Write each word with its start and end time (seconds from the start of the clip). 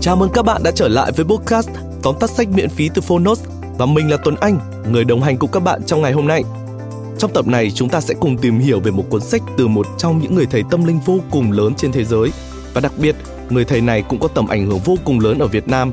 Chào 0.00 0.16
mừng 0.16 0.30
các 0.34 0.44
bạn 0.44 0.62
đã 0.62 0.70
trở 0.70 0.88
lại 0.88 1.12
với 1.12 1.24
podcast 1.24 1.68
tóm 2.02 2.14
tắt 2.20 2.30
sách 2.30 2.48
miễn 2.48 2.68
phí 2.68 2.90
từ 2.94 3.02
Phonos 3.02 3.44
và 3.78 3.86
mình 3.86 4.10
là 4.10 4.16
Tuấn 4.24 4.34
Anh, 4.40 4.58
người 4.92 5.04
đồng 5.04 5.22
hành 5.22 5.36
cùng 5.36 5.50
các 5.50 5.60
bạn 5.60 5.82
trong 5.86 6.02
ngày 6.02 6.12
hôm 6.12 6.26
nay. 6.26 6.44
Trong 7.18 7.32
tập 7.34 7.46
này 7.46 7.70
chúng 7.70 7.88
ta 7.88 8.00
sẽ 8.00 8.14
cùng 8.20 8.38
tìm 8.38 8.58
hiểu 8.58 8.80
về 8.80 8.90
một 8.90 9.04
cuốn 9.10 9.20
sách 9.20 9.42
từ 9.56 9.68
một 9.68 9.86
trong 9.98 10.18
những 10.18 10.34
người 10.34 10.46
thầy 10.46 10.62
tâm 10.70 10.84
linh 10.84 10.98
vô 11.06 11.18
cùng 11.30 11.52
lớn 11.52 11.74
trên 11.74 11.92
thế 11.92 12.04
giới 12.04 12.32
và 12.74 12.80
đặc 12.80 12.92
biệt 12.98 13.16
người 13.50 13.64
thầy 13.64 13.80
này 13.80 14.02
cũng 14.08 14.18
có 14.18 14.28
tầm 14.28 14.48
ảnh 14.48 14.66
hưởng 14.66 14.78
vô 14.78 14.96
cùng 15.04 15.20
lớn 15.20 15.38
ở 15.38 15.46
Việt 15.46 15.68
Nam. 15.68 15.92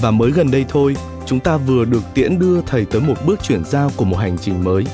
Và 0.00 0.10
mới 0.10 0.30
gần 0.30 0.50
đây 0.50 0.64
thôi, 0.68 0.96
chúng 1.26 1.40
ta 1.40 1.56
vừa 1.56 1.84
được 1.84 2.02
tiễn 2.14 2.38
đưa 2.38 2.60
thầy 2.62 2.84
tới 2.84 3.00
một 3.00 3.14
bước 3.26 3.42
chuyển 3.42 3.64
giao 3.64 3.90
của 3.96 4.04
một 4.04 4.16
hành 4.16 4.38
trình 4.38 4.64
mới. 4.64 4.84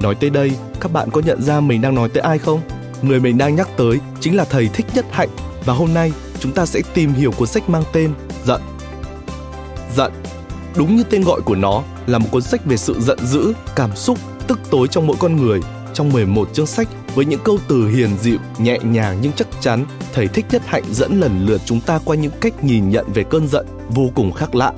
Nói 0.00 0.14
tới 0.14 0.30
đây, 0.30 0.52
các 0.80 0.92
bạn 0.92 1.10
có 1.10 1.20
nhận 1.20 1.42
ra 1.42 1.60
mình 1.60 1.80
đang 1.80 1.94
nói 1.94 2.08
tới 2.08 2.22
ai 2.22 2.38
không? 2.38 2.60
Người 3.02 3.20
mình 3.20 3.38
đang 3.38 3.56
nhắc 3.56 3.68
tới 3.76 3.98
chính 4.20 4.36
là 4.36 4.44
thầy 4.44 4.68
Thích 4.68 4.86
Nhất 4.94 5.06
Hạnh 5.10 5.28
và 5.66 5.74
hôm 5.74 5.94
nay 5.94 6.12
chúng 6.40 6.52
ta 6.52 6.66
sẽ 6.66 6.82
tìm 6.94 7.12
hiểu 7.12 7.32
cuốn 7.32 7.48
sách 7.48 7.70
mang 7.70 7.84
tên 7.92 8.12
Giận. 8.44 8.60
Giận, 9.96 10.12
đúng 10.76 10.96
như 10.96 11.02
tên 11.02 11.22
gọi 11.24 11.40
của 11.40 11.54
nó, 11.54 11.82
là 12.06 12.18
một 12.18 12.28
cuốn 12.30 12.42
sách 12.42 12.64
về 12.64 12.76
sự 12.76 13.00
giận 13.00 13.18
dữ, 13.26 13.52
cảm 13.76 13.96
xúc, 13.96 14.18
tức 14.46 14.58
tối 14.70 14.88
trong 14.88 15.06
mỗi 15.06 15.16
con 15.20 15.36
người. 15.36 15.60
Trong 15.94 16.12
11 16.12 16.48
chương 16.52 16.66
sách 16.66 16.88
với 17.14 17.24
những 17.24 17.40
câu 17.44 17.58
từ 17.68 17.88
hiền 17.88 18.10
dịu, 18.20 18.38
nhẹ 18.58 18.78
nhàng 18.82 19.18
nhưng 19.22 19.32
chắc 19.32 19.46
chắn, 19.60 19.86
thầy 20.12 20.28
Thích 20.28 20.46
Nhất 20.50 20.62
Hạnh 20.66 20.84
dẫn 20.92 21.20
lần 21.20 21.46
lượt 21.46 21.60
chúng 21.64 21.80
ta 21.80 21.98
qua 22.04 22.16
những 22.16 22.32
cách 22.40 22.64
nhìn 22.64 22.90
nhận 22.90 23.12
về 23.14 23.24
cơn 23.30 23.48
giận 23.48 23.66
vô 23.88 24.10
cùng 24.14 24.32
khác 24.32 24.54
lạ. 24.54 24.72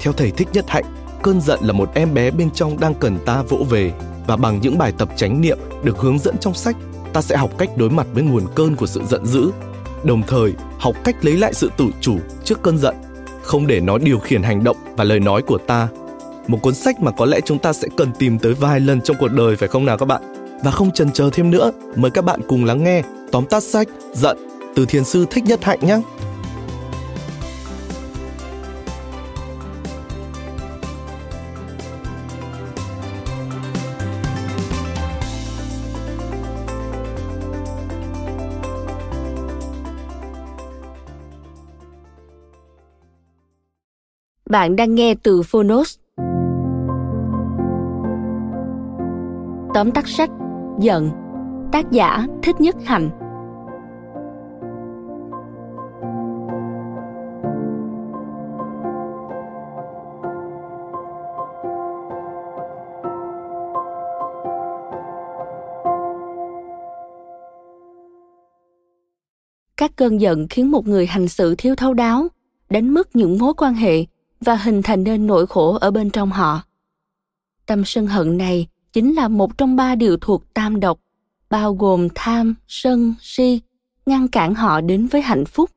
Theo 0.00 0.12
thầy 0.12 0.30
Thích 0.30 0.48
Nhất 0.52 0.64
Hạnh, 0.68 0.84
cơn 1.22 1.40
giận 1.40 1.58
là 1.62 1.72
một 1.72 1.90
em 1.94 2.14
bé 2.14 2.30
bên 2.30 2.50
trong 2.50 2.80
đang 2.80 2.94
cần 2.94 3.18
ta 3.26 3.42
vỗ 3.42 3.66
về 3.70 3.92
và 4.26 4.36
bằng 4.36 4.60
những 4.60 4.78
bài 4.78 4.92
tập 4.98 5.08
chánh 5.16 5.40
niệm 5.40 5.58
được 5.82 5.98
hướng 5.98 6.18
dẫn 6.18 6.38
trong 6.38 6.54
sách, 6.54 6.76
ta 7.12 7.22
sẽ 7.22 7.36
học 7.36 7.50
cách 7.58 7.70
đối 7.76 7.90
mặt 7.90 8.06
với 8.12 8.22
nguồn 8.22 8.46
cơn 8.54 8.76
của 8.76 8.86
sự 8.86 9.02
giận 9.08 9.26
dữ 9.26 9.50
đồng 10.04 10.22
thời 10.22 10.52
học 10.78 10.94
cách 11.04 11.16
lấy 11.24 11.36
lại 11.36 11.54
sự 11.54 11.70
tự 11.76 11.86
chủ 12.00 12.18
trước 12.44 12.62
cơn 12.62 12.78
giận, 12.78 12.94
không 13.42 13.66
để 13.66 13.80
nó 13.80 13.98
điều 13.98 14.18
khiển 14.18 14.42
hành 14.42 14.64
động 14.64 14.76
và 14.96 15.04
lời 15.04 15.20
nói 15.20 15.42
của 15.42 15.58
ta. 15.58 15.88
Một 16.46 16.58
cuốn 16.62 16.74
sách 16.74 17.00
mà 17.00 17.10
có 17.10 17.26
lẽ 17.26 17.40
chúng 17.40 17.58
ta 17.58 17.72
sẽ 17.72 17.88
cần 17.96 18.10
tìm 18.18 18.38
tới 18.38 18.54
vài 18.54 18.80
lần 18.80 19.00
trong 19.00 19.16
cuộc 19.20 19.32
đời 19.32 19.56
phải 19.56 19.68
không 19.68 19.84
nào 19.84 19.98
các 19.98 20.06
bạn? 20.06 20.22
Và 20.64 20.70
không 20.70 20.90
chần 20.90 21.12
chờ 21.12 21.30
thêm 21.32 21.50
nữa, 21.50 21.72
mời 21.96 22.10
các 22.10 22.24
bạn 22.24 22.40
cùng 22.48 22.64
lắng 22.64 22.84
nghe 22.84 23.02
tóm 23.32 23.44
tắt 23.46 23.62
sách 23.62 23.88
Giận 24.12 24.38
từ 24.74 24.86
thiền 24.86 25.04
sư 25.04 25.26
Thích 25.30 25.44
Nhất 25.44 25.64
Hạnh 25.64 25.78
nhé. 25.82 26.00
Bạn 44.48 44.76
đang 44.76 44.94
nghe 44.94 45.14
từ 45.22 45.42
Phonos. 45.42 45.98
Tóm 49.74 49.90
tắt 49.94 50.08
sách 50.08 50.30
Giận 50.80 51.10
Tác 51.72 51.90
giả 51.90 52.26
Thích 52.42 52.60
Nhất 52.60 52.76
Hạnh 52.84 53.10
Các 69.76 69.90
cơn 69.96 70.20
giận 70.20 70.46
khiến 70.50 70.70
một 70.70 70.86
người 70.86 71.06
hành 71.06 71.28
xử 71.28 71.54
thiếu 71.58 71.74
thấu 71.74 71.94
đáo, 71.94 72.28
đánh 72.70 72.94
mất 72.94 73.16
những 73.16 73.38
mối 73.38 73.54
quan 73.56 73.74
hệ 73.74 74.04
và 74.40 74.56
hình 74.56 74.82
thành 74.82 75.04
nên 75.04 75.26
nỗi 75.26 75.46
khổ 75.46 75.78
ở 75.80 75.90
bên 75.90 76.10
trong 76.10 76.30
họ. 76.30 76.62
Tâm 77.66 77.84
sân 77.84 78.06
hận 78.06 78.38
này 78.38 78.66
chính 78.92 79.14
là 79.14 79.28
một 79.28 79.58
trong 79.58 79.76
ba 79.76 79.94
điều 79.94 80.16
thuộc 80.20 80.54
tam 80.54 80.80
độc, 80.80 81.00
bao 81.50 81.74
gồm 81.74 82.08
tham, 82.14 82.54
sân, 82.68 83.14
si, 83.20 83.60
ngăn 84.06 84.28
cản 84.28 84.54
họ 84.54 84.80
đến 84.80 85.06
với 85.06 85.22
hạnh 85.22 85.44
phúc. 85.44 85.70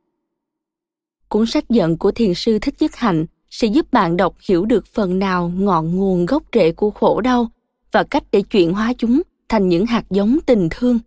Cuốn 1.27 1.45
sách 1.45 1.69
giận 1.69 1.97
của 1.97 2.11
thiền 2.11 2.33
sư 2.33 2.59
thích 2.59 2.75
nhất 2.79 2.95
hạnh 2.95 3.25
sẽ 3.49 3.67
giúp 3.67 3.93
bạn 3.93 4.17
đọc 4.17 4.35
hiểu 4.49 4.65
được 4.65 4.87
phần 4.87 5.19
nào 5.19 5.51
ngọn 5.55 5.95
nguồn 5.95 6.25
gốc 6.25 6.43
rễ 6.53 6.71
của 6.71 6.91
khổ 6.91 7.21
đau 7.21 7.51
và 7.91 8.03
cách 8.03 8.23
để 8.31 8.41
chuyển 8.41 8.73
hóa 8.73 8.93
chúng 8.97 9.21
thành 9.49 9.69
những 9.69 9.85
hạt 9.85 10.03
giống 10.09 10.37
tình 10.45 10.67
thương. 10.71 10.99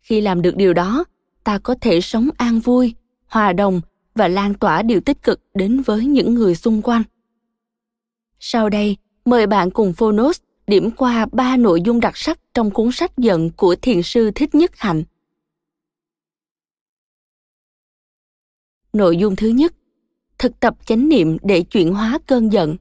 Khi 0.00 0.20
làm 0.20 0.42
được 0.42 0.56
điều 0.56 0.72
đó, 0.72 1.04
ta 1.44 1.58
có 1.58 1.74
thể 1.80 2.00
sống 2.00 2.28
an 2.36 2.60
vui, 2.60 2.94
hòa 3.26 3.52
đồng 3.52 3.80
và 4.16 4.28
lan 4.28 4.54
tỏa 4.54 4.82
điều 4.82 5.00
tích 5.00 5.22
cực 5.22 5.40
đến 5.54 5.82
với 5.82 6.06
những 6.06 6.34
người 6.34 6.54
xung 6.54 6.82
quanh. 6.82 7.02
Sau 8.38 8.68
đây, 8.68 8.96
mời 9.24 9.46
bạn 9.46 9.70
cùng 9.70 9.92
Phonos 9.92 10.40
điểm 10.66 10.90
qua 10.90 11.26
ba 11.32 11.56
nội 11.56 11.82
dung 11.82 12.00
đặc 12.00 12.16
sắc 12.16 12.40
trong 12.54 12.70
cuốn 12.70 12.92
sách 12.92 13.18
giận 13.18 13.50
của 13.56 13.76
thiền 13.82 14.02
sư 14.02 14.30
Thích 14.34 14.54
Nhất 14.54 14.70
Hạnh. 14.76 15.04
Nội 18.92 19.16
dung 19.16 19.36
thứ 19.36 19.48
nhất, 19.48 19.74
thực 20.38 20.60
tập 20.60 20.76
chánh 20.86 21.08
niệm 21.08 21.36
để 21.42 21.62
chuyển 21.62 21.94
hóa 21.94 22.18
cơn 22.26 22.52
giận. 22.52 22.76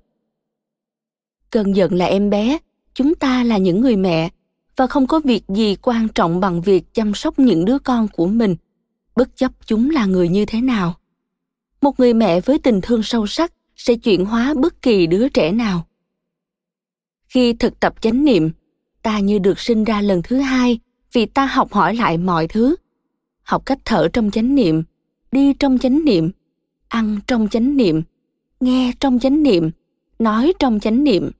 Cơn 1.52 1.76
giận 1.76 1.94
là 1.94 2.06
em 2.06 2.30
bé, 2.30 2.58
chúng 2.94 3.16
ta 3.16 3.44
là 3.44 3.58
những 3.58 3.82
người 3.82 3.96
mẹ 3.96 4.30
và 4.76 4.88
không 4.88 5.08
có 5.08 5.20
việc 5.20 5.44
gì 5.48 5.76
quan 5.82 6.08
trọng 6.10 6.40
bằng 6.40 6.62
việc 6.62 6.94
chăm 6.94 7.14
sóc 7.14 7.40
những 7.40 7.66
đứa 7.66 7.80
con 7.80 8.08
của 8.08 8.28
mình, 8.28 8.56
bất 9.16 9.36
chấp 9.36 9.52
chúng 9.66 9.90
là 9.90 10.06
người 10.06 10.30
như 10.30 10.46
thế 10.46 10.62
nào 10.62 10.96
một 11.86 12.00
người 12.00 12.14
mẹ 12.14 12.42
với 12.42 12.60
tình 12.60 12.80
thương 12.82 13.04
sâu 13.04 13.28
sắc 13.28 13.54
sẽ 13.76 13.96
chuyển 13.96 14.26
hóa 14.26 14.54
bất 14.58 14.82
kỳ 14.82 15.08
đứa 15.08 15.30
trẻ 15.30 15.52
nào. 15.52 15.88
Khi 17.28 17.54
thực 17.54 17.80
tập 17.80 18.02
chánh 18.02 18.26
niệm, 18.26 18.52
ta 19.02 19.20
như 19.20 19.40
được 19.40 19.60
sinh 19.60 19.84
ra 19.84 20.02
lần 20.02 20.22
thứ 20.22 20.38
hai 20.38 20.80
vì 21.14 21.26
ta 21.26 21.46
học 21.46 21.74
hỏi 21.74 21.96
lại 21.96 22.18
mọi 22.18 22.48
thứ. 22.48 22.76
Học 23.44 23.66
cách 23.66 23.78
thở 23.86 24.08
trong 24.14 24.32
chánh 24.32 24.56
niệm, 24.56 24.84
đi 25.32 25.54
trong 25.54 25.80
chánh 25.80 26.06
niệm, 26.06 26.32
ăn 26.88 27.20
trong 27.28 27.48
chánh 27.52 27.78
niệm, 27.78 28.02
nghe 28.60 28.92
trong 29.00 29.20
chánh 29.20 29.44
niệm, 29.44 29.72
nói 30.20 30.54
trong 30.60 30.80
chánh 30.80 31.04
niệm. 31.04 31.32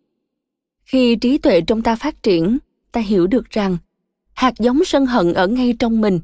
Khi 0.84 1.16
trí 1.16 1.38
tuệ 1.38 1.62
trong 1.62 1.82
ta 1.82 1.96
phát 1.96 2.24
triển, 2.24 2.58
ta 2.92 3.02
hiểu 3.02 3.28
được 3.28 3.50
rằng 3.50 3.78
hạt 4.34 4.54
giống 4.60 4.86
sân 4.86 5.06
hận 5.06 5.34
ở 5.34 5.48
ngay 5.48 5.76
trong 5.80 6.02
mình 6.02 6.20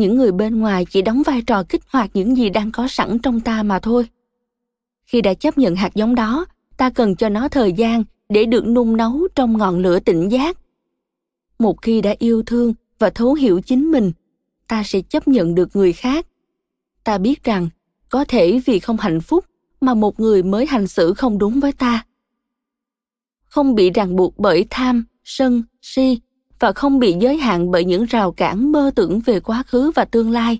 những 0.00 0.16
người 0.16 0.32
bên 0.32 0.60
ngoài 0.60 0.86
chỉ 0.90 1.02
đóng 1.02 1.22
vai 1.26 1.42
trò 1.42 1.62
kích 1.62 1.82
hoạt 1.88 2.10
những 2.14 2.36
gì 2.36 2.50
đang 2.50 2.72
có 2.72 2.88
sẵn 2.88 3.18
trong 3.18 3.40
ta 3.40 3.62
mà 3.62 3.78
thôi. 3.78 4.08
Khi 5.04 5.20
đã 5.20 5.34
chấp 5.34 5.58
nhận 5.58 5.76
hạt 5.76 5.94
giống 5.94 6.14
đó, 6.14 6.46
ta 6.76 6.90
cần 6.90 7.16
cho 7.16 7.28
nó 7.28 7.48
thời 7.48 7.72
gian 7.72 8.04
để 8.28 8.44
được 8.44 8.66
nung 8.66 8.96
nấu 8.96 9.28
trong 9.34 9.58
ngọn 9.58 9.78
lửa 9.78 10.00
tỉnh 10.00 10.28
giác. 10.28 10.58
Một 11.58 11.82
khi 11.82 12.00
đã 12.00 12.14
yêu 12.18 12.42
thương 12.46 12.74
và 12.98 13.10
thấu 13.10 13.34
hiểu 13.34 13.60
chính 13.60 13.90
mình, 13.90 14.12
ta 14.68 14.82
sẽ 14.82 15.00
chấp 15.00 15.28
nhận 15.28 15.54
được 15.54 15.76
người 15.76 15.92
khác. 15.92 16.26
Ta 17.04 17.18
biết 17.18 17.44
rằng, 17.44 17.68
có 18.08 18.24
thể 18.24 18.60
vì 18.66 18.78
không 18.78 18.96
hạnh 18.96 19.20
phúc 19.20 19.44
mà 19.80 19.94
một 19.94 20.20
người 20.20 20.42
mới 20.42 20.66
hành 20.66 20.86
xử 20.86 21.14
không 21.14 21.38
đúng 21.38 21.60
với 21.60 21.72
ta. 21.72 22.04
Không 23.44 23.74
bị 23.74 23.90
ràng 23.90 24.16
buộc 24.16 24.38
bởi 24.38 24.66
tham, 24.70 25.04
sân, 25.24 25.62
si 25.82 26.18
và 26.60 26.72
không 26.72 26.98
bị 26.98 27.16
giới 27.20 27.36
hạn 27.36 27.70
bởi 27.70 27.84
những 27.84 28.04
rào 28.04 28.32
cản 28.32 28.72
mơ 28.72 28.90
tưởng 28.94 29.20
về 29.20 29.40
quá 29.40 29.62
khứ 29.66 29.90
và 29.94 30.04
tương 30.04 30.30
lai, 30.30 30.58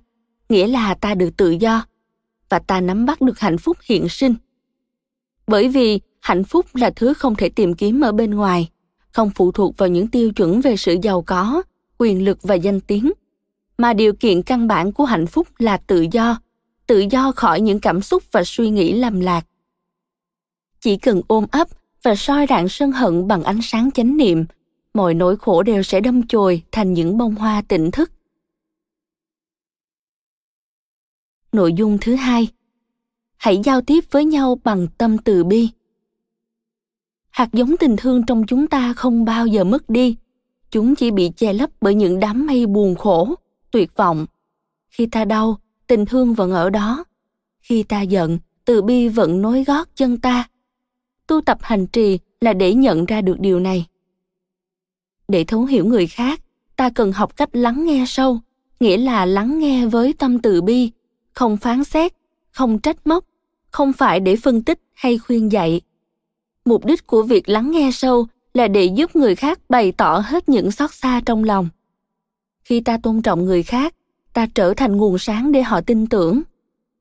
nghĩa 0.49 0.66
là 0.66 0.94
ta 0.94 1.15
được 1.15 1.31
tự 1.37 1.50
do 1.50 1.84
và 2.49 2.59
ta 2.59 2.81
nắm 2.81 3.06
bắt 3.06 3.21
được 3.21 3.38
hạnh 3.38 3.59
phúc 3.59 3.77
hiện 3.83 4.09
sinh. 4.09 4.34
Bởi 5.47 5.69
vì 5.69 6.00
hạnh 6.21 6.44
phúc 6.44 6.66
là 6.75 6.91
thứ 6.91 7.15
không 7.15 7.34
thể 7.34 7.49
tìm 7.49 7.75
kiếm 7.75 8.00
ở 8.00 8.12
bên 8.12 8.31
ngoài, 8.31 8.69
không 9.12 9.31
phụ 9.34 9.53
thuộc 9.53 9.77
vào 9.77 9.89
những 9.89 10.09
tiêu 10.09 10.33
chuẩn 10.33 10.60
về 10.60 10.77
sự 10.77 10.97
giàu 11.03 11.22
có, 11.22 11.62
quyền 11.99 12.25
lực 12.25 12.43
và 12.43 12.55
danh 12.55 12.81
tiếng, 12.81 13.12
mà 13.78 13.93
điều 13.93 14.12
kiện 14.12 14.43
căn 14.43 14.69
bản 14.69 14.93
của 14.93 15.05
hạnh 15.05 15.27
phúc 15.27 15.49
là 15.59 15.77
tự 15.77 16.07
do 16.13 16.39
tự 16.91 17.04
do 17.10 17.33
khỏi 17.33 17.60
những 17.60 17.80
cảm 17.80 18.03
xúc 18.03 18.22
và 18.33 18.42
suy 18.45 18.71
nghĩ 18.71 18.92
lầm 18.92 19.21
lạc. 19.21 19.47
Chỉ 20.80 20.97
cần 20.97 21.21
ôm 21.27 21.47
ấp 21.51 21.69
và 22.03 22.15
soi 22.15 22.47
rạng 22.48 22.69
sân 22.69 22.92
hận 22.92 23.28
bằng 23.28 23.42
ánh 23.42 23.59
sáng 23.63 23.91
chánh 23.91 24.16
niệm 24.16 24.45
mọi 24.95 25.15
nỗi 25.15 25.37
khổ 25.37 25.63
đều 25.63 25.83
sẽ 25.83 26.01
đâm 26.01 26.27
chồi 26.27 26.63
thành 26.72 26.92
những 26.92 27.19
bông 27.19 27.34
hoa 27.34 27.63
tỉnh 27.69 27.91
thức. 27.91 28.13
Nội 31.53 31.72
dung 31.72 31.98
thứ 32.01 32.15
hai 32.15 32.48
Hãy 33.41 33.60
giao 33.65 33.81
tiếp 33.81 34.04
với 34.10 34.25
nhau 34.25 34.60
bằng 34.65 34.87
tâm 34.98 35.19
từ 35.19 35.45
bi. 35.45 35.69
Hạt 37.31 37.48
giống 37.53 37.77
tình 37.77 37.97
thương 37.97 38.27
trong 38.27 38.47
chúng 38.47 38.66
ta 38.66 38.92
không 38.92 39.25
bao 39.25 39.47
giờ 39.47 39.65
mất 39.65 39.91
đi, 39.91 40.16
chúng 40.71 40.95
chỉ 40.95 41.10
bị 41.10 41.31
che 41.36 41.53
lấp 41.53 41.71
bởi 41.81 41.95
những 41.95 42.21
đám 42.21 42.47
mây 42.47 42.66
buồn 42.66 42.95
khổ, 42.95 43.34
tuyệt 43.71 43.97
vọng. 43.97 44.27
Khi 44.89 45.07
ta 45.07 45.25
đau, 45.25 45.59
tình 45.86 46.07
thương 46.07 46.34
vẫn 46.34 46.53
ở 46.53 46.71
đó. 46.71 47.04
Khi 47.60 47.83
ta 47.83 48.03
giận, 48.03 48.39
từ 48.65 48.83
bi 48.83 49.09
vẫn 49.09 49.43
nối 49.43 49.65
gót 49.65 49.89
chân 49.95 50.19
ta. 50.19 50.48
Tu 51.27 51.41
tập 51.41 51.59
hành 51.60 51.86
trì 51.86 52.19
là 52.41 52.53
để 52.53 52.75
nhận 52.75 53.07
ra 53.07 53.21
được 53.21 53.41
điều 53.41 53.60
này 53.60 53.86
để 55.30 55.44
thấu 55.44 55.65
hiểu 55.65 55.84
người 55.84 56.06
khác, 56.06 56.41
ta 56.77 56.91
cần 56.91 57.12
học 57.12 57.36
cách 57.36 57.48
lắng 57.53 57.84
nghe 57.84 58.04
sâu, 58.06 58.41
nghĩa 58.80 58.97
là 58.97 59.24
lắng 59.24 59.59
nghe 59.59 59.86
với 59.86 60.12
tâm 60.12 60.38
từ 60.38 60.62
bi, 60.62 60.91
không 61.32 61.56
phán 61.56 61.84
xét, 61.84 62.12
không 62.50 62.78
trách 62.78 63.06
móc, 63.06 63.24
không 63.71 63.92
phải 63.92 64.21
để 64.21 64.36
phân 64.36 64.62
tích 64.62 64.80
hay 64.92 65.18
khuyên 65.18 65.53
dạy. 65.53 65.80
Mục 66.65 66.84
đích 66.84 67.06
của 67.06 67.22
việc 67.22 67.48
lắng 67.48 67.71
nghe 67.71 67.91
sâu 67.92 68.27
là 68.54 68.68
để 68.68 68.84
giúp 68.84 69.16
người 69.16 69.34
khác 69.34 69.59
bày 69.68 69.92
tỏ 69.92 70.22
hết 70.27 70.48
những 70.48 70.71
xót 70.71 70.94
xa 70.94 71.21
trong 71.27 71.44
lòng. 71.44 71.68
Khi 72.62 72.80
ta 72.80 72.98
tôn 73.03 73.22
trọng 73.22 73.44
người 73.44 73.62
khác, 73.62 73.94
ta 74.33 74.47
trở 74.54 74.74
thành 74.74 74.97
nguồn 74.97 75.18
sáng 75.18 75.53
để 75.53 75.62
họ 75.62 75.80
tin 75.80 76.06
tưởng. 76.06 76.42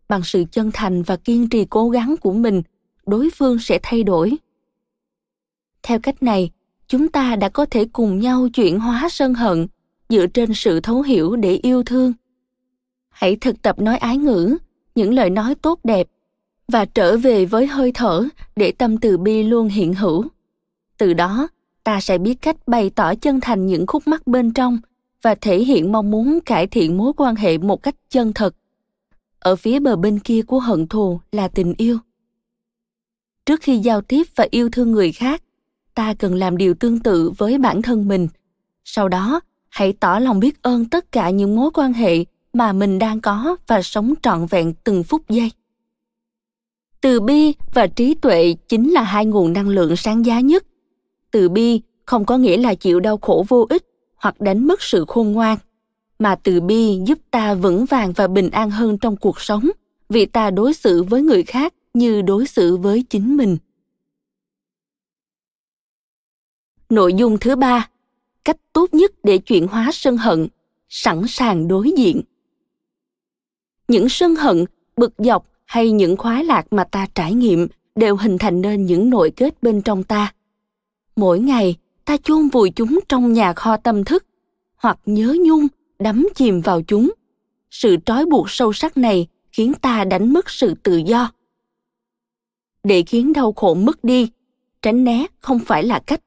Bằng 0.09 0.21
sự 0.23 0.43
chân 0.51 0.71
thành 0.73 1.03
và 1.03 1.15
kiên 1.15 1.49
trì 1.49 1.65
cố 1.69 1.89
gắng 1.89 2.15
của 2.21 2.33
mình, 2.33 2.61
đối 3.05 3.29
phương 3.35 3.59
sẽ 3.59 3.79
thay 3.83 4.03
đổi. 4.03 4.37
Theo 5.83 5.99
cách 5.99 6.23
này 6.23 6.51
chúng 6.89 7.09
ta 7.09 7.35
đã 7.35 7.49
có 7.49 7.65
thể 7.65 7.85
cùng 7.93 8.19
nhau 8.19 8.47
chuyển 8.53 8.79
hóa 8.79 9.07
sân 9.11 9.33
hận 9.33 9.67
dựa 10.09 10.27
trên 10.27 10.53
sự 10.53 10.79
thấu 10.79 11.01
hiểu 11.01 11.35
để 11.35 11.59
yêu 11.63 11.83
thương. 11.83 12.13
Hãy 13.09 13.35
thực 13.35 13.61
tập 13.61 13.79
nói 13.79 13.97
ái 13.97 14.17
ngữ, 14.17 14.57
những 14.95 15.13
lời 15.13 15.29
nói 15.29 15.55
tốt 15.55 15.79
đẹp, 15.83 16.07
và 16.67 16.85
trở 16.85 17.17
về 17.17 17.45
với 17.45 17.67
hơi 17.67 17.91
thở 17.91 18.23
để 18.55 18.71
tâm 18.71 18.97
từ 18.97 19.17
bi 19.17 19.43
luôn 19.43 19.67
hiện 19.67 19.93
hữu. 19.93 20.25
Từ 20.97 21.13
đó, 21.13 21.47
ta 21.83 22.01
sẽ 22.01 22.17
biết 22.17 22.41
cách 22.41 22.67
bày 22.67 22.89
tỏ 22.89 23.15
chân 23.15 23.39
thành 23.41 23.67
những 23.67 23.87
khúc 23.87 24.07
mắc 24.07 24.27
bên 24.27 24.53
trong 24.53 24.79
và 25.21 25.35
thể 25.35 25.59
hiện 25.59 25.91
mong 25.91 26.11
muốn 26.11 26.39
cải 26.45 26.67
thiện 26.67 26.97
mối 26.97 27.13
quan 27.17 27.35
hệ 27.35 27.57
một 27.57 27.83
cách 27.83 27.95
chân 28.09 28.33
thật. 28.33 28.55
Ở 29.39 29.55
phía 29.55 29.79
bờ 29.79 29.95
bên 29.95 30.19
kia 30.19 30.41
của 30.41 30.59
hận 30.59 30.87
thù 30.87 31.19
là 31.31 31.47
tình 31.47 31.73
yêu. 31.77 31.97
Trước 33.45 33.61
khi 33.61 33.77
giao 33.77 34.01
tiếp 34.01 34.27
và 34.35 34.47
yêu 34.51 34.69
thương 34.69 34.91
người 34.91 35.11
khác 35.11 35.41
ta 35.99 36.13
cần 36.13 36.35
làm 36.35 36.57
điều 36.57 36.73
tương 36.73 36.99
tự 36.99 37.31
với 37.37 37.57
bản 37.57 37.81
thân 37.81 38.07
mình. 38.07 38.27
Sau 38.85 39.09
đó, 39.09 39.39
hãy 39.69 39.93
tỏ 39.93 40.19
lòng 40.19 40.39
biết 40.39 40.61
ơn 40.61 40.85
tất 40.85 41.11
cả 41.11 41.29
những 41.29 41.55
mối 41.55 41.69
quan 41.73 41.93
hệ 41.93 42.25
mà 42.53 42.73
mình 42.73 42.99
đang 42.99 43.21
có 43.21 43.55
và 43.67 43.81
sống 43.81 44.13
trọn 44.21 44.45
vẹn 44.45 44.73
từng 44.83 45.03
phút 45.03 45.29
giây. 45.29 45.51
Từ 47.01 47.19
bi 47.19 47.53
và 47.73 47.87
trí 47.87 48.13
tuệ 48.13 48.55
chính 48.67 48.91
là 48.91 49.03
hai 49.03 49.25
nguồn 49.25 49.53
năng 49.53 49.69
lượng 49.69 49.95
sáng 49.95 50.25
giá 50.25 50.39
nhất. 50.39 50.65
Từ 51.31 51.49
bi 51.49 51.81
không 52.05 52.25
có 52.25 52.37
nghĩa 52.37 52.57
là 52.57 52.75
chịu 52.75 52.99
đau 52.99 53.17
khổ 53.17 53.45
vô 53.47 53.65
ích 53.69 53.83
hoặc 54.15 54.41
đánh 54.41 54.67
mất 54.67 54.81
sự 54.81 55.05
khôn 55.07 55.31
ngoan, 55.31 55.57
mà 56.19 56.35
từ 56.35 56.61
bi 56.61 56.99
giúp 57.05 57.19
ta 57.31 57.53
vững 57.53 57.85
vàng 57.85 58.13
và 58.13 58.27
bình 58.27 58.49
an 58.49 58.71
hơn 58.71 58.97
trong 58.97 59.17
cuộc 59.17 59.41
sống 59.41 59.69
vì 60.09 60.25
ta 60.25 60.51
đối 60.51 60.73
xử 60.73 61.03
với 61.03 61.21
người 61.21 61.43
khác 61.43 61.73
như 61.93 62.21
đối 62.21 62.47
xử 62.47 62.77
với 62.77 63.05
chính 63.09 63.37
mình. 63.37 63.57
Nội 66.89 67.13
dung 67.13 67.37
thứ 67.37 67.55
ba, 67.55 67.89
cách 68.45 68.57
tốt 68.73 68.93
nhất 68.93 69.11
để 69.23 69.37
chuyển 69.37 69.67
hóa 69.67 69.89
sân 69.93 70.17
hận, 70.17 70.47
sẵn 70.89 71.21
sàng 71.27 71.67
đối 71.67 71.91
diện. 71.97 72.21
Những 73.87 74.09
sân 74.09 74.35
hận, 74.35 74.65
bực 74.97 75.13
dọc 75.17 75.45
hay 75.65 75.91
những 75.91 76.17
khoái 76.17 76.43
lạc 76.43 76.73
mà 76.73 76.83
ta 76.83 77.07
trải 77.15 77.33
nghiệm 77.33 77.67
đều 77.95 78.15
hình 78.15 78.37
thành 78.37 78.61
nên 78.61 78.85
những 78.85 79.09
nội 79.09 79.31
kết 79.35 79.63
bên 79.63 79.81
trong 79.81 80.03
ta. 80.03 80.33
Mỗi 81.15 81.39
ngày, 81.39 81.75
ta 82.05 82.17
chôn 82.23 82.47
vùi 82.47 82.69
chúng 82.69 82.99
trong 83.09 83.33
nhà 83.33 83.53
kho 83.53 83.77
tâm 83.77 84.03
thức, 84.03 84.25
hoặc 84.75 84.99
nhớ 85.05 85.35
nhung, 85.45 85.67
đắm 85.99 86.27
chìm 86.35 86.61
vào 86.61 86.81
chúng. 86.81 87.11
Sự 87.71 87.97
trói 88.05 88.25
buộc 88.25 88.49
sâu 88.49 88.73
sắc 88.73 88.97
này 88.97 89.27
khiến 89.51 89.73
ta 89.81 90.03
đánh 90.03 90.33
mất 90.33 90.49
sự 90.49 90.73
tự 90.83 90.97
do. 90.97 91.31
Để 92.83 93.03
khiến 93.07 93.33
đau 93.33 93.53
khổ 93.53 93.73
mất 93.73 94.03
đi, 94.03 94.29
tránh 94.81 95.03
né 95.03 95.25
không 95.39 95.59
phải 95.59 95.83
là 95.83 95.99
cách 95.99 96.21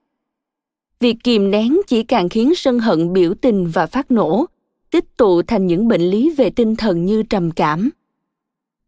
việc 1.02 1.16
kìm 1.24 1.50
nén 1.50 1.80
chỉ 1.86 2.02
càng 2.02 2.28
khiến 2.28 2.54
sân 2.56 2.78
hận 2.78 3.12
biểu 3.12 3.34
tình 3.34 3.66
và 3.66 3.86
phát 3.86 4.10
nổ, 4.10 4.46
tích 4.90 5.16
tụ 5.16 5.42
thành 5.42 5.66
những 5.66 5.88
bệnh 5.88 6.00
lý 6.00 6.34
về 6.36 6.50
tinh 6.50 6.76
thần 6.76 7.04
như 7.04 7.22
trầm 7.22 7.50
cảm. 7.50 7.90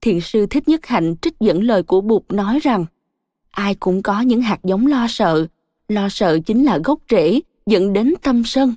Thiền 0.00 0.20
sư 0.20 0.46
thích 0.46 0.69
nhất 0.69 0.87
hạnh 0.87 1.14
trích 1.22 1.34
dẫn 1.40 1.62
lời 1.62 1.82
của 1.82 2.00
bụt 2.00 2.22
nói 2.28 2.58
rằng, 2.62 2.87
ai 3.50 3.75
cũng 3.75 4.02
có 4.02 4.20
những 4.20 4.43
hạt 4.43 4.58
giống 4.64 4.87
lo 4.87 5.06
sợ 5.08 5.46
lo 5.88 6.08
sợ 6.11 6.38
chính 6.46 6.64
là 6.64 6.78
gốc 6.84 6.99
rễ 7.11 7.40
dẫn 7.66 7.93
đến 7.93 8.14
tâm 8.22 8.43
sân. 8.44 8.75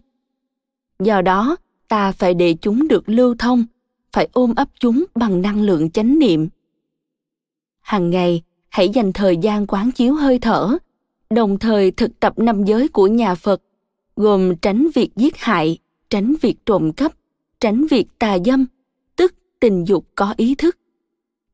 Do 0.99 1.21
đó, 1.21 1.55
ta 1.87 2.11
phải 2.11 2.33
để 2.33 2.55
chúng 2.61 2.87
được 2.87 3.09
lưu 3.09 3.35
thông, 3.39 3.65
phải 4.11 4.29
ôm 4.33 4.53
ấp 4.55 4.69
chúng 4.79 5.05
bằng 5.15 5.41
năng 5.41 5.61
lượng 5.61 5.91
chánh 5.91 6.19
niệm. 6.19 6.47
Hàng 7.79 8.09
ngày, 8.09 8.41
hãy 8.69 8.89
dành 8.89 9.13
thời 9.13 9.37
gian 9.37 9.67
quán 9.67 9.91
chiếu 9.91 10.13
hơi 10.13 10.39
thở 10.39 10.77
đồng 11.29 11.59
thời 11.59 11.91
thực 11.91 12.19
tập 12.19 12.39
năm 12.39 12.65
giới 12.65 12.87
của 12.87 13.07
nhà 13.07 13.35
phật, 13.35 13.61
gồm 14.15 14.55
tránh 14.55 14.87
việc 14.95 15.09
giết 15.15 15.37
hại, 15.37 15.77
tránh 16.09 16.35
việc 16.41 16.55
trộm 16.65 16.91
cắp, 16.91 17.11
tránh 17.59 17.87
việc 17.87 18.05
tà 18.19 18.37
dâm, 18.45 18.65
tức 19.15 19.33
tình 19.59 19.85
dục 19.87 20.05
có 20.15 20.33
ý 20.37 20.55
thức. 20.55 20.77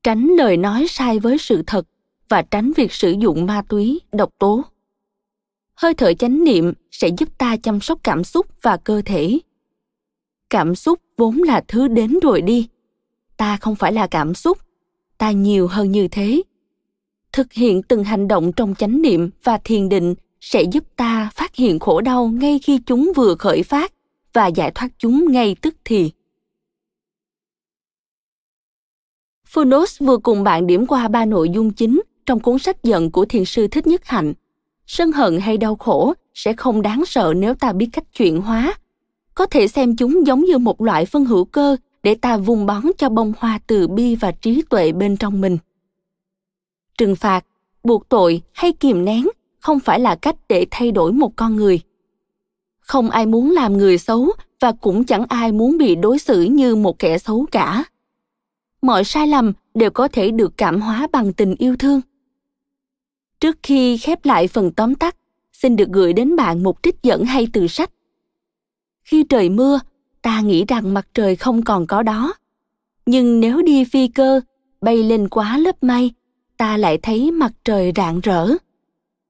Tránh 0.04 0.28
lời 0.28 0.58
nói 0.58 0.86
sai 0.90 1.20
với 1.20 1.38
sự 1.38 1.64
thật 1.68 1.88
và 2.30 2.42
tránh 2.42 2.72
việc 2.76 2.94
sử 2.94 3.12
dụng 3.12 3.46
ma 3.46 3.62
túy, 3.70 4.00
độc 4.12 4.30
tố. 4.40 4.62
Hơi 5.76 5.94
thở 5.94 6.14
chánh 6.14 6.44
niệm 6.44 6.74
sẽ 6.92 7.10
giúp 7.18 7.38
ta 7.38 7.58
chăm 7.58 7.80
sóc 7.80 8.00
cảm 8.04 8.24
xúc 8.24 8.48
và 8.62 8.78
cơ 8.78 9.02
thể. 9.06 9.40
Cảm 10.50 10.76
xúc 10.76 11.00
vốn 11.18 11.38
là 11.38 11.64
thứ 11.68 11.88
đến 11.88 12.20
rồi 12.22 12.42
đi. 12.42 12.68
Ta 13.38 13.58
không 13.58 13.76
phải 13.76 13.94
là 13.94 14.08
cảm 14.08 14.34
xúc, 14.34 14.58
ta 15.18 15.32
nhiều 15.32 15.68
hơn 15.68 15.92
như 15.92 16.08
thế 16.08 16.42
thực 17.34 17.54
hiện 17.54 17.84
từng 17.84 18.04
hành 18.04 18.28
động 18.28 18.52
trong 18.54 18.76
chánh 18.76 19.02
niệm 19.02 19.30
và 19.44 19.58
thiền 19.58 19.90
định 19.90 20.16
sẽ 20.42 20.64
giúp 20.64 20.84
ta 20.96 21.30
phát 21.36 21.56
hiện 21.56 21.80
khổ 21.80 22.02
đau 22.02 22.28
ngay 22.28 22.60
khi 22.60 22.80
chúng 22.86 23.12
vừa 23.16 23.36
khởi 23.36 23.64
phát 23.64 23.94
và 24.34 24.48
giải 24.48 24.72
thoát 24.76 24.90
chúng 24.98 25.32
ngay 25.32 25.56
tức 25.62 25.76
thì 25.86 26.12
Phonos 29.48 30.02
vừa 30.02 30.18
cùng 30.18 30.44
bạn 30.44 30.68
điểm 30.68 30.88
qua 30.88 31.08
ba 31.08 31.26
nội 31.26 31.50
dung 31.50 31.72
chính 31.72 32.02
trong 32.26 32.40
cuốn 32.40 32.60
sách 32.60 32.84
giận 32.84 33.12
của 33.12 33.26
thiền 33.26 33.46
sư 33.46 33.68
Thích 33.68 33.88
Nhất 33.88 34.06
Hạnh. 34.06 34.34
Sân 34.88 35.12
hận 35.12 35.40
hay 35.40 35.58
đau 35.58 35.76
khổ 35.76 36.14
sẽ 36.34 36.54
không 36.54 36.82
đáng 36.82 37.04
sợ 37.06 37.34
nếu 37.38 37.54
ta 37.54 37.74
biết 37.74 37.90
cách 37.94 38.04
chuyển 38.14 38.42
hóa. 38.42 38.74
Có 39.36 39.46
thể 39.46 39.68
xem 39.68 39.96
chúng 39.96 40.28
giống 40.28 40.42
như 40.46 40.58
một 40.58 40.82
loại 40.82 41.06
phân 41.06 41.26
hữu 41.26 41.46
cơ 41.46 41.78
để 42.04 42.16
ta 42.16 42.38
vun 42.38 42.66
bón 42.66 42.84
cho 42.98 43.10
bông 43.10 43.34
hoa 43.38 43.60
từ 43.68 43.88
bi 43.88 44.16
và 44.16 44.32
trí 44.32 44.62
tuệ 44.70 44.92
bên 44.92 45.18
trong 45.18 45.42
mình. 45.42 45.58
Trừng 46.98 47.16
phạt, 47.16 47.46
buộc 47.84 48.10
tội 48.10 48.42
hay 48.54 48.72
kìm 48.72 49.06
nén 49.06 49.28
không 49.60 49.80
phải 49.80 50.00
là 50.00 50.16
cách 50.16 50.36
để 50.50 50.66
thay 50.72 50.92
đổi 50.92 51.12
một 51.12 51.36
con 51.36 51.56
người. 51.56 51.82
Không 52.80 53.10
ai 53.10 53.26
muốn 53.26 53.52
làm 53.52 53.78
người 53.78 53.98
xấu 53.98 54.32
và 54.60 54.72
cũng 54.72 55.04
chẳng 55.04 55.26
ai 55.30 55.52
muốn 55.52 55.78
bị 55.78 55.96
đối 55.96 56.20
xử 56.20 56.42
như 56.42 56.76
một 56.76 57.00
kẻ 57.00 57.18
xấu 57.18 57.46
cả. 57.52 57.84
Mọi 58.82 59.04
sai 59.04 59.28
lầm 59.28 59.54
đều 59.74 59.90
có 59.92 60.08
thể 60.08 60.32
được 60.32 60.54
cảm 60.58 60.82
hóa 60.82 61.08
bằng 61.12 61.34
tình 61.34 61.56
yêu 61.56 61.76
thương. 61.76 62.02
Trước 63.40 63.58
khi 63.64 63.98
khép 63.98 64.26
lại 64.26 64.48
phần 64.48 64.72
tóm 64.72 64.96
tắt 64.96 65.16
xin 65.54 65.76
được 65.76 65.90
gửi 65.90 66.14
đến 66.14 66.36
bạn 66.36 66.64
một 66.64 66.84
trích 66.84 67.04
dẫn 67.04 67.26
hay 67.26 67.48
từ 67.54 67.68
sách. 67.68 67.92
Khi 69.04 69.24
trời 69.30 69.50
mưa 69.50 69.80
ta 70.22 70.42
nghĩ 70.42 70.66
rằng 70.68 70.94
mặt 70.94 71.08
trời 71.14 71.36
không 71.36 71.64
còn 71.64 71.88
có 71.88 72.04
đó. 72.04 72.34
Nhưng 73.06 73.40
nếu 73.40 73.62
đi 73.62 73.86
phi 73.86 74.08
cơ 74.08 74.42
bay 74.82 75.04
lên 75.04 75.30
quá 75.30 75.58
lớp 75.58 75.84
mây 75.84 76.14
ta 76.58 76.78
lại 76.78 76.98
thấy 76.98 77.32
mặt 77.32 77.52
trời 77.66 77.92
rạng 77.96 78.20
rỡ. 78.20 78.48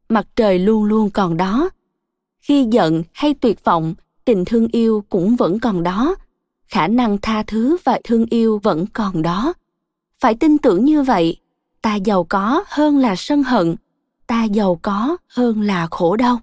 Mặt 0.09 0.27
trời 0.35 0.59
luôn 0.59 0.83
luôn 0.83 1.09
còn 1.09 1.37
đó. 1.37 1.69
Khi 2.39 2.67
giận 2.71 3.03
hay 3.13 3.33
tuyệt 3.33 3.63
vọng, 3.63 3.93
tình 4.25 4.45
thương 4.45 4.67
yêu 4.71 5.03
cũng 5.09 5.35
vẫn 5.35 5.59
còn 5.59 5.83
đó. 5.83 6.15
Khả 6.67 6.87
năng 6.87 7.17
tha 7.17 7.43
thứ 7.43 7.77
và 7.83 7.99
thương 8.03 8.25
yêu 8.29 8.59
vẫn 8.63 8.85
còn 8.93 9.21
đó. 9.21 9.53
Phải 10.19 10.35
tin 10.35 10.57
tưởng 10.57 10.85
như 10.85 11.03
vậy, 11.03 11.37
ta 11.81 11.95
giàu 11.95 12.23
có 12.23 12.63
hơn 12.67 12.97
là 12.97 13.15
sân 13.15 13.43
hận, 13.43 13.75
ta 14.27 14.43
giàu 14.43 14.79
có 14.81 15.17
hơn 15.27 15.61
là 15.61 15.87
khổ 15.91 16.15
đau. 16.15 16.39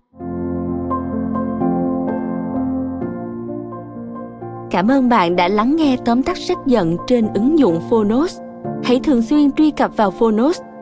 Cảm 4.70 4.88
ơn 4.88 5.08
bạn 5.08 5.36
đã 5.36 5.48
lắng 5.48 5.76
nghe 5.76 5.96
tóm 6.04 6.22
tắt 6.22 6.36
sách 6.38 6.58
giận 6.66 6.96
trên 7.06 7.28
ứng 7.34 7.58
dụng 7.58 7.80
phonos. 7.90 8.38
Hãy 8.84 9.00
thường 9.00 9.22
xuyên 9.22 9.52
truy 9.52 9.70
cập 9.70 9.96
vào 9.96 10.10
phonos 10.10 10.60